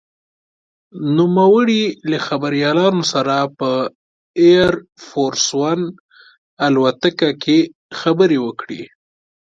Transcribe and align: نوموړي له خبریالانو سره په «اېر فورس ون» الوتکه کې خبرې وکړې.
نوموړي 1.17 1.83
له 2.09 2.17
خبریالانو 2.27 3.03
سره 3.13 3.35
په 3.57 3.71
«اېر 4.41 4.71
فورس 5.05 5.45
ون» 5.59 5.81
الوتکه 6.65 7.29
کې 7.43 7.59
خبرې 7.99 8.37
وکړې. 8.45 8.81